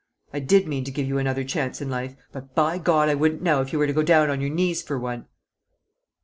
I 0.33 0.39
did 0.39 0.67
mean 0.67 0.83
to 0.85 0.91
give 0.91 1.05
you 1.05 1.19
another 1.19 1.43
chance 1.43 1.79
in 1.79 1.87
life 1.91 2.15
but 2.31 2.55
by 2.55 2.79
God 2.79 3.07
I 3.07 3.13
wouldn't 3.13 3.43
now 3.43 3.61
if 3.61 3.71
you 3.71 3.77
were 3.77 3.85
to 3.85 3.93
go 3.93 4.01
down 4.01 4.31
on 4.31 4.41
your 4.41 4.49
knees 4.49 4.81
for 4.81 4.97
one!" 4.97 5.27